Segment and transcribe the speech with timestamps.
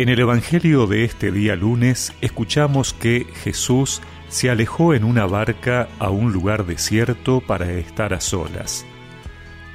[0.00, 4.00] En el Evangelio de este día lunes escuchamos que Jesús
[4.30, 8.86] se alejó en una barca a un lugar desierto para estar a solas.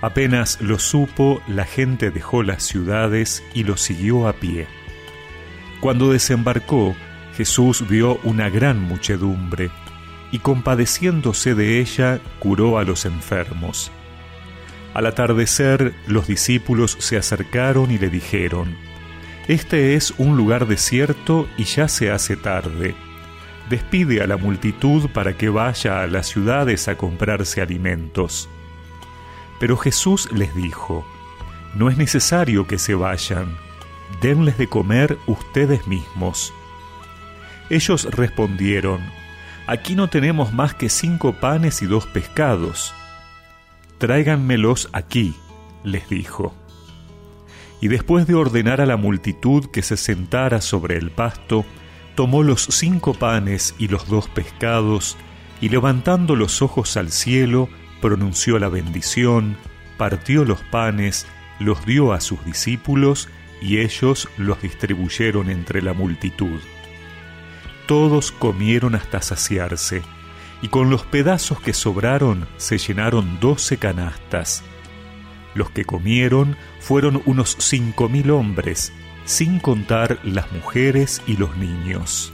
[0.00, 4.66] Apenas lo supo, la gente dejó las ciudades y lo siguió a pie.
[5.80, 6.96] Cuando desembarcó,
[7.36, 9.70] Jesús vio una gran muchedumbre
[10.32, 13.92] y compadeciéndose de ella, curó a los enfermos.
[14.94, 18.74] Al atardecer, los discípulos se acercaron y le dijeron,
[19.46, 22.94] Este es un lugar desierto y ya se hace tarde.
[23.68, 28.48] Despide a la multitud para que vaya a las ciudades a comprarse alimentos.
[29.60, 31.06] Pero Jesús les dijo,
[31.74, 33.58] No es necesario que se vayan,
[34.22, 36.54] denles de comer ustedes mismos.
[37.68, 39.00] Ellos respondieron,
[39.66, 42.94] Aquí no tenemos más que cinco panes y dos pescados.
[43.98, 45.34] Tráiganmelos aquí,
[45.82, 46.54] les dijo.
[47.84, 51.66] Y después de ordenar a la multitud que se sentara sobre el pasto,
[52.14, 55.18] tomó los cinco panes y los dos pescados,
[55.60, 57.68] y levantando los ojos al cielo,
[58.00, 59.58] pronunció la bendición,
[59.98, 61.26] partió los panes,
[61.60, 63.28] los dio a sus discípulos,
[63.60, 66.60] y ellos los distribuyeron entre la multitud.
[67.86, 70.00] Todos comieron hasta saciarse,
[70.62, 74.64] y con los pedazos que sobraron se llenaron doce canastas.
[75.54, 78.92] Los que comieron fueron unos cinco mil hombres,
[79.24, 82.32] sin contar las mujeres y los niños.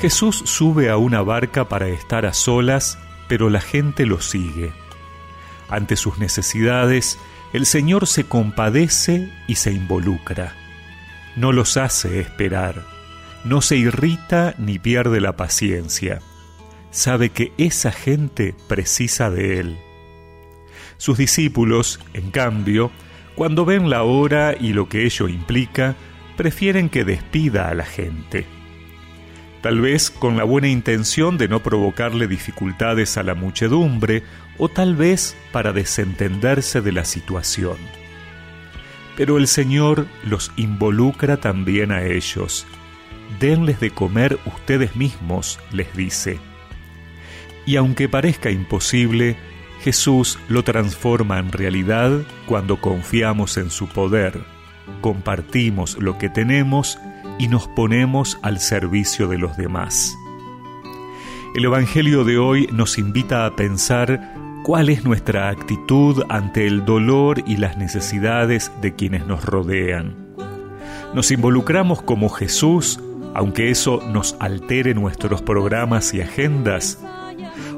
[0.00, 4.72] Jesús sube a una barca para estar a solas, pero la gente lo sigue.
[5.68, 7.18] Ante sus necesidades,
[7.52, 10.54] el Señor se compadece y se involucra.
[11.34, 12.84] No los hace esperar,
[13.44, 16.20] no se irrita ni pierde la paciencia.
[16.90, 19.78] Sabe que esa gente precisa de Él.
[20.96, 22.90] Sus discípulos, en cambio,
[23.34, 25.94] cuando ven la hora y lo que ello implica,
[26.36, 28.46] prefieren que despida a la gente.
[29.60, 34.22] Tal vez con la buena intención de no provocarle dificultades a la muchedumbre
[34.56, 37.76] o tal vez para desentenderse de la situación.
[39.16, 42.66] Pero el Señor los involucra también a ellos.
[43.40, 46.38] Denles de comer ustedes mismos, les dice.
[47.68, 49.36] Y aunque parezca imposible,
[49.82, 54.40] Jesús lo transforma en realidad cuando confiamos en su poder,
[55.02, 56.98] compartimos lo que tenemos
[57.38, 60.16] y nos ponemos al servicio de los demás.
[61.54, 64.32] El Evangelio de hoy nos invita a pensar
[64.64, 70.16] cuál es nuestra actitud ante el dolor y las necesidades de quienes nos rodean.
[71.12, 72.98] Nos involucramos como Jesús,
[73.34, 76.98] aunque eso nos altere nuestros programas y agendas,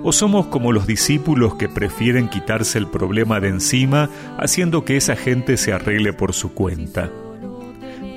[0.03, 5.17] ¿O somos como los discípulos que prefieren quitarse el problema de encima haciendo que esa
[5.17, 7.11] gente se arregle por su cuenta?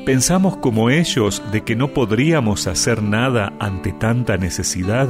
[0.06, 5.08] ¿Pensamos como ellos de que no podríamos hacer nada ante tanta necesidad?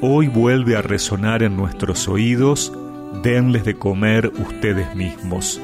[0.00, 2.72] Hoy vuelve a resonar en nuestros oídos,
[3.22, 5.60] denles de comer ustedes mismos.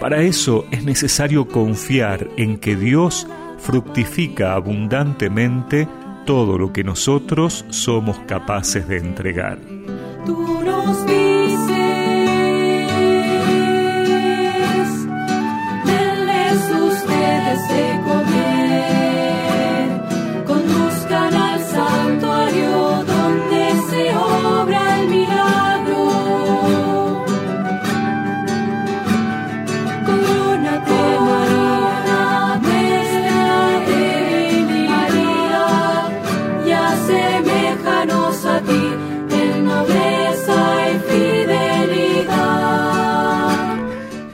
[0.00, 3.26] Para eso es necesario confiar en que Dios
[3.58, 5.88] fructifica abundantemente
[6.26, 9.58] todo lo que nosotros somos capaces de entregar.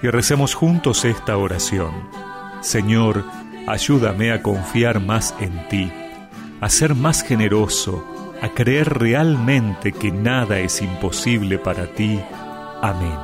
[0.03, 1.93] Y recemos juntos esta oración.
[2.61, 3.25] Señor,
[3.67, 5.93] ayúdame a confiar más en ti,
[6.61, 8.05] a ser más generoso,
[8.43, 12.21] a creer realmente que nada es imposible para ti.
[12.83, 13.17] Amén.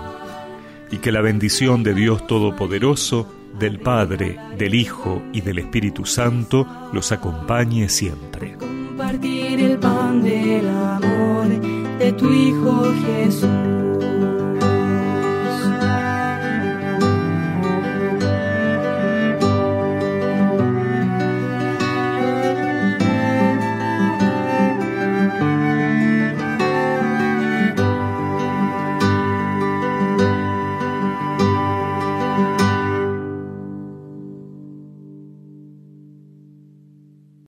[0.93, 6.65] Y que la bendición de Dios Todopoderoso, del Padre, del Hijo y del Espíritu Santo
[6.93, 8.57] los acompañe siempre.
[8.57, 11.49] Compartir el pan del amor
[11.99, 13.88] de tu Hijo Jesús.